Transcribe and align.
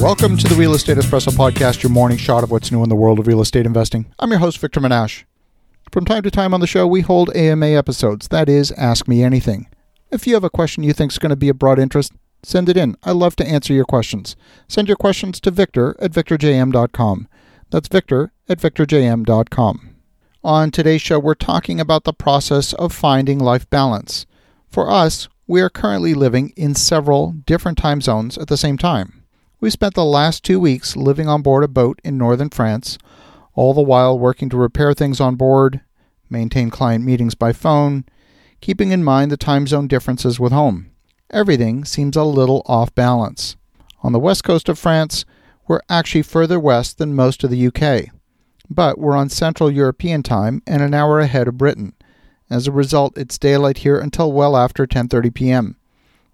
Welcome 0.00 0.38
to 0.38 0.48
the 0.48 0.54
Real 0.54 0.72
Estate 0.72 0.96
Espresso 0.96 1.28
Podcast, 1.28 1.82
your 1.82 1.90
morning 1.90 2.16
shot 2.16 2.42
of 2.42 2.50
what's 2.50 2.72
new 2.72 2.82
in 2.82 2.88
the 2.88 2.96
world 2.96 3.18
of 3.18 3.26
real 3.26 3.42
estate 3.42 3.66
investing. 3.66 4.10
I'm 4.18 4.30
your 4.30 4.38
host, 4.38 4.56
Victor 4.56 4.80
Menasce. 4.80 5.24
From 5.92 6.06
time 6.06 6.22
to 6.22 6.30
time 6.30 6.54
on 6.54 6.60
the 6.60 6.66
show, 6.66 6.86
we 6.86 7.02
hold 7.02 7.36
AMA 7.36 7.66
episodes. 7.66 8.28
That 8.28 8.48
is, 8.48 8.72
Ask 8.72 9.06
Me 9.06 9.22
Anything. 9.22 9.68
If 10.10 10.26
you 10.26 10.32
have 10.32 10.42
a 10.42 10.48
question 10.48 10.84
you 10.84 10.94
think 10.94 11.12
is 11.12 11.18
going 11.18 11.30
to 11.30 11.36
be 11.36 11.50
of 11.50 11.58
broad 11.58 11.78
interest, 11.78 12.14
send 12.42 12.70
it 12.70 12.78
in. 12.78 12.96
I 13.02 13.12
love 13.12 13.36
to 13.36 13.46
answer 13.46 13.74
your 13.74 13.84
questions. 13.84 14.36
Send 14.68 14.88
your 14.88 14.96
questions 14.96 15.38
to 15.40 15.50
victor 15.50 15.94
at 16.00 16.12
victorjm.com. 16.12 17.28
That's 17.68 17.88
victor 17.88 18.32
at 18.48 18.58
victorjm.com. 18.58 19.96
On 20.42 20.70
today's 20.70 21.02
show, 21.02 21.18
we're 21.18 21.34
talking 21.34 21.78
about 21.78 22.04
the 22.04 22.14
process 22.14 22.72
of 22.72 22.94
finding 22.94 23.38
life 23.38 23.68
balance. 23.68 24.24
For 24.66 24.90
us, 24.90 25.28
we 25.46 25.60
are 25.60 25.68
currently 25.68 26.14
living 26.14 26.54
in 26.56 26.74
several 26.74 27.32
different 27.32 27.76
time 27.76 28.00
zones 28.00 28.38
at 28.38 28.48
the 28.48 28.56
same 28.56 28.78
time. 28.78 29.19
We 29.60 29.70
spent 29.70 29.94
the 29.94 30.04
last 30.04 30.42
two 30.42 30.58
weeks 30.58 30.96
living 30.96 31.28
on 31.28 31.42
board 31.42 31.64
a 31.64 31.68
boat 31.68 32.00
in 32.02 32.16
northern 32.16 32.50
France, 32.50 32.98
all 33.54 33.74
the 33.74 33.82
while 33.82 34.18
working 34.18 34.48
to 34.48 34.56
repair 34.56 34.94
things 34.94 35.20
on 35.20 35.36
board, 35.36 35.80
maintain 36.28 36.70
client 36.70 37.04
meetings 37.04 37.34
by 37.34 37.52
phone, 37.52 38.04
keeping 38.60 38.90
in 38.90 39.04
mind 39.04 39.30
the 39.30 39.36
time 39.36 39.66
zone 39.66 39.86
differences 39.86 40.40
with 40.40 40.52
home. 40.52 40.90
Everything 41.30 41.84
seems 41.84 42.16
a 42.16 42.24
little 42.24 42.62
off 42.66 42.94
balance. 42.94 43.56
On 44.02 44.12
the 44.12 44.18
west 44.18 44.44
coast 44.44 44.68
of 44.68 44.78
France, 44.78 45.24
we're 45.68 45.82
actually 45.88 46.22
further 46.22 46.58
west 46.58 46.98
than 46.98 47.14
most 47.14 47.44
of 47.44 47.50
the 47.50 47.66
UK 47.66 48.10
but 48.70 48.98
we're 48.98 49.16
on 49.16 49.28
Central 49.28 49.70
European 49.70 50.22
time 50.22 50.62
and 50.66 50.80
an 50.80 50.94
hour 50.94 51.18
ahead 51.18 51.48
of 51.48 51.58
Britain. 51.58 51.92
As 52.48 52.66
a 52.66 52.72
result, 52.72 53.18
it's 53.18 53.36
daylight 53.36 53.78
here 53.78 53.98
until 53.98 54.32
well 54.32 54.56
after 54.56 54.86
10:30 54.86 55.34
p.m. 55.34 55.76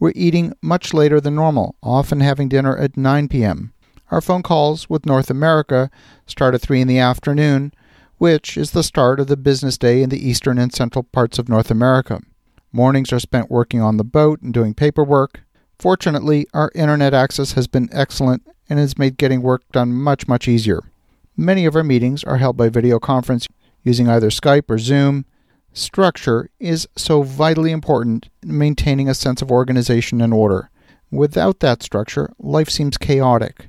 We're 0.00 0.12
eating 0.14 0.54
much 0.62 0.94
later 0.94 1.20
than 1.20 1.34
normal, 1.34 1.76
often 1.82 2.20
having 2.20 2.48
dinner 2.48 2.74
at 2.74 2.96
9 2.96 3.28
p.m. 3.28 3.74
Our 4.10 4.22
phone 4.22 4.42
calls 4.42 4.88
with 4.88 5.04
North 5.04 5.28
America 5.28 5.90
start 6.26 6.54
at 6.54 6.62
3 6.62 6.80
in 6.80 6.88
the 6.88 6.98
afternoon, 6.98 7.74
which 8.16 8.56
is 8.56 8.70
the 8.70 8.82
start 8.82 9.20
of 9.20 9.26
the 9.26 9.36
business 9.36 9.76
day 9.76 10.02
in 10.02 10.08
the 10.08 10.28
eastern 10.28 10.58
and 10.58 10.72
central 10.72 11.02
parts 11.02 11.38
of 11.38 11.50
North 11.50 11.70
America. 11.70 12.20
Mornings 12.72 13.12
are 13.12 13.20
spent 13.20 13.50
working 13.50 13.82
on 13.82 13.98
the 13.98 14.04
boat 14.04 14.40
and 14.40 14.54
doing 14.54 14.72
paperwork. 14.72 15.42
Fortunately, 15.78 16.46
our 16.54 16.72
internet 16.74 17.12
access 17.12 17.52
has 17.52 17.66
been 17.66 17.90
excellent 17.92 18.46
and 18.70 18.78
has 18.78 18.96
made 18.96 19.18
getting 19.18 19.42
work 19.42 19.62
done 19.70 19.92
much, 19.92 20.26
much 20.26 20.48
easier. 20.48 20.80
Many 21.36 21.66
of 21.66 21.76
our 21.76 21.84
meetings 21.84 22.24
are 22.24 22.38
held 22.38 22.56
by 22.56 22.70
video 22.70 22.98
conference 22.98 23.46
using 23.82 24.08
either 24.08 24.30
Skype 24.30 24.70
or 24.70 24.78
Zoom. 24.78 25.26
Structure 25.72 26.50
is 26.58 26.88
so 26.96 27.22
vitally 27.22 27.70
important 27.70 28.28
in 28.42 28.58
maintaining 28.58 29.08
a 29.08 29.14
sense 29.14 29.40
of 29.40 29.52
organization 29.52 30.20
and 30.20 30.34
order. 30.34 30.68
Without 31.12 31.60
that 31.60 31.82
structure, 31.82 32.32
life 32.38 32.68
seems 32.68 32.98
chaotic. 32.98 33.68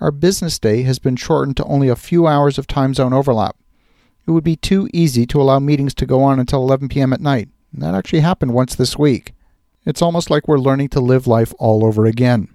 Our 0.00 0.10
business 0.10 0.58
day 0.58 0.82
has 0.82 0.98
been 0.98 1.16
shortened 1.16 1.56
to 1.58 1.64
only 1.64 1.88
a 1.88 1.96
few 1.96 2.26
hours 2.26 2.58
of 2.58 2.66
time 2.66 2.94
zone 2.94 3.12
overlap. 3.12 3.56
It 4.26 4.32
would 4.32 4.44
be 4.44 4.56
too 4.56 4.88
easy 4.92 5.24
to 5.26 5.40
allow 5.40 5.60
meetings 5.60 5.94
to 5.94 6.06
go 6.06 6.22
on 6.22 6.40
until 6.40 6.62
11 6.62 6.88
p.m. 6.88 7.12
at 7.12 7.20
night. 7.20 7.48
That 7.72 7.94
actually 7.94 8.20
happened 8.20 8.52
once 8.52 8.74
this 8.74 8.98
week. 8.98 9.32
It's 9.84 10.02
almost 10.02 10.30
like 10.30 10.48
we're 10.48 10.58
learning 10.58 10.88
to 10.90 11.00
live 11.00 11.28
life 11.28 11.54
all 11.58 11.86
over 11.86 12.06
again. 12.06 12.48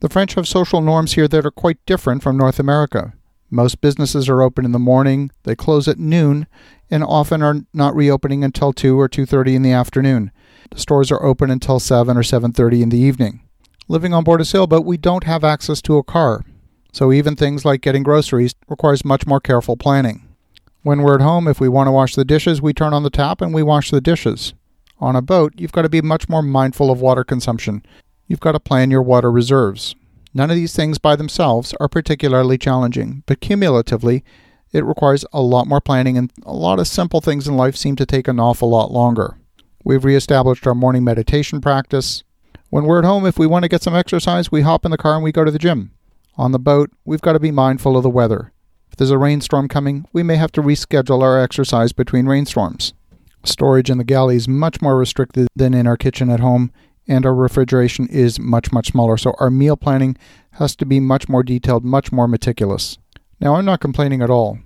The 0.00 0.08
French 0.08 0.34
have 0.34 0.48
social 0.48 0.80
norms 0.80 1.12
here 1.12 1.28
that 1.28 1.44
are 1.44 1.50
quite 1.50 1.84
different 1.84 2.22
from 2.22 2.38
North 2.38 2.58
America. 2.58 3.12
Most 3.50 3.80
businesses 3.80 4.28
are 4.28 4.42
open 4.42 4.64
in 4.64 4.72
the 4.72 4.78
morning, 4.78 5.30
they 5.44 5.54
close 5.54 5.88
at 5.88 5.98
noon, 5.98 6.46
and 6.90 7.02
often 7.02 7.42
are 7.42 7.62
not 7.72 7.94
reopening 7.94 8.44
until 8.44 8.72
2 8.72 8.98
or 8.98 9.08
2:30 9.08 9.54
in 9.54 9.62
the 9.62 9.72
afternoon. 9.72 10.30
The 10.70 10.80
stores 10.80 11.10
are 11.10 11.22
open 11.22 11.50
until 11.50 11.80
7 11.80 12.16
or 12.16 12.22
7:30 12.22 12.82
in 12.82 12.90
the 12.90 12.98
evening. 12.98 13.40
Living 13.88 14.12
on 14.12 14.22
board 14.22 14.42
a 14.42 14.44
sailboat, 14.44 14.84
we 14.84 14.98
don't 14.98 15.24
have 15.24 15.44
access 15.44 15.80
to 15.82 15.96
a 15.96 16.02
car. 16.02 16.44
So 16.92 17.12
even 17.12 17.36
things 17.36 17.64
like 17.64 17.80
getting 17.80 18.02
groceries 18.02 18.54
requires 18.68 19.04
much 19.04 19.26
more 19.26 19.40
careful 19.40 19.76
planning. 19.76 20.22
When 20.82 21.02
we're 21.02 21.14
at 21.14 21.20
home, 21.22 21.48
if 21.48 21.60
we 21.60 21.68
want 21.68 21.86
to 21.86 21.92
wash 21.92 22.14
the 22.14 22.24
dishes, 22.24 22.60
we 22.60 22.72
turn 22.72 22.92
on 22.92 23.02
the 23.02 23.10
tap 23.10 23.40
and 23.40 23.54
we 23.54 23.62
wash 23.62 23.90
the 23.90 24.00
dishes. 24.00 24.52
On 25.00 25.16
a 25.16 25.22
boat, 25.22 25.54
you've 25.56 25.72
got 25.72 25.82
to 25.82 25.88
be 25.88 26.02
much 26.02 26.28
more 26.28 26.42
mindful 26.42 26.90
of 26.90 27.00
water 27.00 27.24
consumption. 27.24 27.82
You've 28.26 28.40
got 28.40 28.52
to 28.52 28.60
plan 28.60 28.90
your 28.90 29.02
water 29.02 29.30
reserves. 29.30 29.94
None 30.38 30.50
of 30.50 30.56
these 30.56 30.76
things 30.76 30.98
by 30.98 31.16
themselves 31.16 31.74
are 31.80 31.88
particularly 31.88 32.58
challenging, 32.58 33.24
but 33.26 33.40
cumulatively, 33.40 34.22
it 34.70 34.84
requires 34.84 35.24
a 35.32 35.42
lot 35.42 35.66
more 35.66 35.80
planning, 35.80 36.16
and 36.16 36.32
a 36.46 36.52
lot 36.52 36.78
of 36.78 36.86
simple 36.86 37.20
things 37.20 37.48
in 37.48 37.56
life 37.56 37.74
seem 37.74 37.96
to 37.96 38.06
take 38.06 38.28
an 38.28 38.38
awful 38.38 38.70
lot 38.70 38.92
longer. 38.92 39.36
We've 39.82 40.04
reestablished 40.04 40.64
our 40.68 40.76
morning 40.76 41.02
meditation 41.02 41.60
practice. 41.60 42.22
When 42.70 42.84
we're 42.84 43.00
at 43.00 43.04
home, 43.04 43.26
if 43.26 43.36
we 43.36 43.48
want 43.48 43.64
to 43.64 43.68
get 43.68 43.82
some 43.82 43.96
exercise, 43.96 44.52
we 44.52 44.60
hop 44.60 44.84
in 44.84 44.92
the 44.92 44.96
car 44.96 45.16
and 45.16 45.24
we 45.24 45.32
go 45.32 45.44
to 45.44 45.50
the 45.50 45.58
gym. 45.58 45.90
On 46.36 46.52
the 46.52 46.60
boat, 46.60 46.92
we've 47.04 47.20
got 47.20 47.32
to 47.32 47.40
be 47.40 47.50
mindful 47.50 47.96
of 47.96 48.04
the 48.04 48.08
weather. 48.08 48.52
If 48.92 48.96
there's 48.96 49.10
a 49.10 49.18
rainstorm 49.18 49.66
coming, 49.66 50.06
we 50.12 50.22
may 50.22 50.36
have 50.36 50.52
to 50.52 50.62
reschedule 50.62 51.20
our 51.20 51.40
exercise 51.40 51.92
between 51.92 52.26
rainstorms. 52.26 52.94
Storage 53.42 53.90
in 53.90 53.98
the 53.98 54.04
galley 54.04 54.36
is 54.36 54.46
much 54.46 54.80
more 54.80 54.96
restricted 54.96 55.48
than 55.56 55.74
in 55.74 55.88
our 55.88 55.96
kitchen 55.96 56.30
at 56.30 56.38
home, 56.38 56.70
and 57.08 57.24
our 57.24 57.34
refrigeration 57.34 58.06
is 58.08 58.38
much, 58.38 58.70
much 58.70 58.88
smaller. 58.88 59.16
So 59.16 59.34
our 59.40 59.50
meal 59.50 59.76
planning 59.76 60.16
has 60.52 60.76
to 60.76 60.86
be 60.86 61.00
much 61.00 61.28
more 61.28 61.42
detailed, 61.42 61.84
much 61.84 62.12
more 62.12 62.28
meticulous. 62.28 62.98
Now, 63.40 63.54
I'm 63.54 63.64
not 63.64 63.80
complaining 63.80 64.20
at 64.22 64.30
all. 64.30 64.58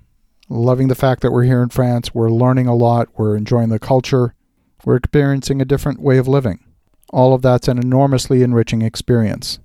Loving 0.49 0.89
the 0.89 0.95
fact 0.95 1.21
that 1.21 1.31
we're 1.31 1.43
here 1.43 1.63
in 1.63 1.69
France, 1.69 2.13
we're 2.13 2.29
learning 2.29 2.67
a 2.67 2.75
lot, 2.75 3.07
we're 3.17 3.37
enjoying 3.37 3.69
the 3.69 3.79
culture, 3.79 4.35
we're 4.83 4.97
experiencing 4.97 5.61
a 5.61 5.65
different 5.65 6.01
way 6.01 6.17
of 6.17 6.27
living. 6.27 6.59
All 7.11 7.33
of 7.33 7.41
that's 7.41 7.67
an 7.67 7.77
enormously 7.77 8.43
enriching 8.43 8.81
experience. 8.81 9.59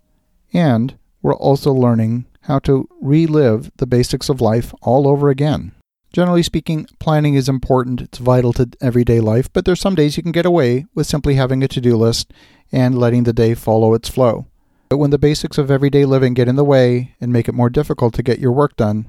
And 0.52 0.96
we're 1.20 1.34
also 1.34 1.72
learning 1.72 2.26
how 2.42 2.60
to 2.60 2.88
relive 3.00 3.72
the 3.76 3.86
basics 3.86 4.28
of 4.28 4.40
life 4.40 4.72
all 4.82 5.08
over 5.08 5.28
again. 5.28 5.72
Generally 6.12 6.42
speaking, 6.42 6.86
planning 6.98 7.34
is 7.34 7.48
important, 7.48 8.00
it's 8.00 8.18
vital 8.18 8.52
to 8.54 8.68
everyday 8.80 9.20
life, 9.20 9.52
but 9.52 9.64
there's 9.64 9.80
some 9.80 9.94
days 9.94 10.16
you 10.16 10.22
can 10.22 10.32
get 10.32 10.46
away 10.46 10.86
with 10.94 11.06
simply 11.06 11.34
having 11.34 11.62
a 11.62 11.68
to 11.68 11.80
do 11.80 11.96
list 11.96 12.32
and 12.72 12.98
letting 12.98 13.24
the 13.24 13.32
day 13.32 13.54
follow 13.54 13.92
its 13.94 14.08
flow. 14.08 14.46
But 14.88 14.96
when 14.96 15.10
the 15.10 15.18
basics 15.18 15.58
of 15.58 15.70
everyday 15.70 16.06
living 16.06 16.32
get 16.32 16.48
in 16.48 16.56
the 16.56 16.64
way 16.64 17.14
and 17.20 17.30
make 17.30 17.48
it 17.48 17.54
more 17.54 17.68
difficult 17.68 18.14
to 18.14 18.22
get 18.22 18.38
your 18.38 18.52
work 18.52 18.74
done, 18.76 19.06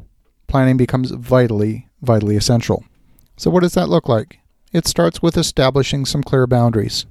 planning 0.47 0.75
becomes 0.75 1.11
vitally, 1.11 1.87
vitally 2.01 2.35
essential. 2.35 2.83
So, 3.37 3.49
what 3.49 3.61
does 3.61 3.75
that 3.75 3.87
look 3.87 4.09
like? 4.09 4.39
It 4.73 4.85
starts 4.85 5.21
with 5.21 5.37
establishing 5.37 6.05
some 6.05 6.21
clear 6.21 6.45
boundaries. 6.47 7.05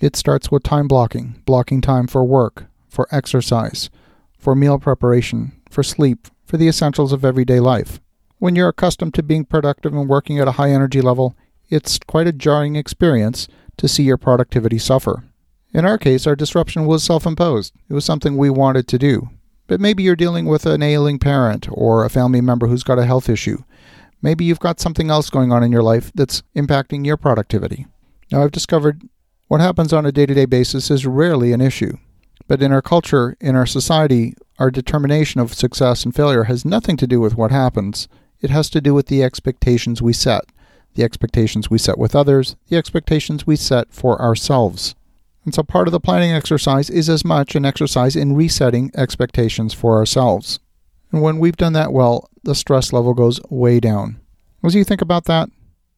It 0.00 0.14
starts 0.14 0.50
with 0.50 0.62
time 0.62 0.86
blocking, 0.86 1.42
blocking 1.44 1.80
time 1.80 2.06
for 2.06 2.24
work, 2.24 2.66
for 2.88 3.08
exercise, 3.10 3.90
for 4.38 4.54
meal 4.54 4.78
preparation, 4.78 5.60
for 5.68 5.82
sleep, 5.82 6.28
for 6.44 6.56
the 6.56 6.68
essentials 6.68 7.12
of 7.12 7.24
everyday 7.24 7.58
life. 7.58 8.00
When 8.42 8.56
you're 8.56 8.70
accustomed 8.70 9.14
to 9.14 9.22
being 9.22 9.44
productive 9.44 9.94
and 9.94 10.08
working 10.08 10.40
at 10.40 10.48
a 10.48 10.58
high 10.58 10.72
energy 10.72 11.00
level, 11.00 11.36
it's 11.70 12.00
quite 12.08 12.26
a 12.26 12.32
jarring 12.32 12.74
experience 12.74 13.46
to 13.76 13.86
see 13.86 14.02
your 14.02 14.16
productivity 14.16 14.78
suffer. 14.78 15.22
In 15.72 15.84
our 15.84 15.96
case, 15.96 16.26
our 16.26 16.34
disruption 16.34 16.84
was 16.84 17.04
self 17.04 17.24
imposed. 17.24 17.72
It 17.88 17.94
was 17.94 18.04
something 18.04 18.36
we 18.36 18.50
wanted 18.50 18.88
to 18.88 18.98
do. 18.98 19.28
But 19.68 19.80
maybe 19.80 20.02
you're 20.02 20.16
dealing 20.16 20.46
with 20.46 20.66
an 20.66 20.82
ailing 20.82 21.20
parent 21.20 21.68
or 21.70 22.04
a 22.04 22.10
family 22.10 22.40
member 22.40 22.66
who's 22.66 22.82
got 22.82 22.98
a 22.98 23.06
health 23.06 23.28
issue. 23.28 23.62
Maybe 24.22 24.44
you've 24.44 24.58
got 24.58 24.80
something 24.80 25.08
else 25.08 25.30
going 25.30 25.52
on 25.52 25.62
in 25.62 25.70
your 25.70 25.84
life 25.84 26.10
that's 26.12 26.42
impacting 26.56 27.06
your 27.06 27.16
productivity. 27.16 27.86
Now, 28.32 28.42
I've 28.42 28.50
discovered 28.50 29.02
what 29.46 29.60
happens 29.60 29.92
on 29.92 30.04
a 30.04 30.10
day 30.10 30.26
to 30.26 30.34
day 30.34 30.46
basis 30.46 30.90
is 30.90 31.06
rarely 31.06 31.52
an 31.52 31.60
issue. 31.60 31.96
But 32.48 32.60
in 32.60 32.72
our 32.72 32.82
culture, 32.82 33.36
in 33.40 33.54
our 33.54 33.66
society, 33.66 34.34
our 34.58 34.72
determination 34.72 35.40
of 35.40 35.54
success 35.54 36.04
and 36.04 36.12
failure 36.12 36.44
has 36.44 36.64
nothing 36.64 36.96
to 36.96 37.06
do 37.06 37.20
with 37.20 37.36
what 37.36 37.52
happens. 37.52 38.08
It 38.42 38.50
has 38.50 38.68
to 38.70 38.80
do 38.80 38.92
with 38.92 39.06
the 39.06 39.22
expectations 39.22 40.02
we 40.02 40.12
set, 40.12 40.42
the 40.94 41.04
expectations 41.04 41.70
we 41.70 41.78
set 41.78 41.96
with 41.96 42.14
others, 42.14 42.56
the 42.68 42.76
expectations 42.76 43.46
we 43.46 43.56
set 43.56 43.92
for 43.92 44.20
ourselves. 44.20 44.94
And 45.44 45.54
so 45.54 45.62
part 45.62 45.88
of 45.88 45.92
the 45.92 46.00
planning 46.00 46.32
exercise 46.32 46.90
is 46.90 47.08
as 47.08 47.24
much 47.24 47.54
an 47.54 47.64
exercise 47.64 48.14
in 48.14 48.34
resetting 48.34 48.90
expectations 48.94 49.72
for 49.72 49.96
ourselves. 49.96 50.58
And 51.10 51.22
when 51.22 51.38
we've 51.38 51.56
done 51.56 51.72
that 51.74 51.92
well, 51.92 52.28
the 52.42 52.54
stress 52.54 52.92
level 52.92 53.14
goes 53.14 53.40
way 53.48 53.80
down. 53.80 54.20
As 54.64 54.74
you 54.74 54.84
think 54.84 55.02
about 55.02 55.24
that, 55.24 55.48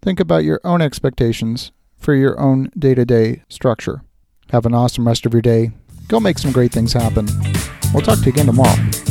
think 0.03 0.21
about 0.21 0.45
your 0.45 0.61
own 0.65 0.81
expectations 0.81 1.73
for 1.97 2.15
your 2.15 2.39
own 2.39 2.71
day 2.79 2.95
to 2.95 3.05
day 3.05 3.43
structure. 3.49 4.03
Have 4.51 4.67
an 4.67 4.75
awesome 4.75 5.07
rest 5.07 5.25
of 5.25 5.33
your 5.33 5.43
day. 5.43 5.71
Go 6.09 6.21
make 6.21 6.39
some 6.39 6.53
great 6.53 6.73
things 6.73 6.93
happen. 6.93 7.27
We'll 7.93 8.03
talk 8.03 8.19
to 8.19 8.25
you 8.27 8.33
again 8.33 8.47
tomorrow. 8.47 9.04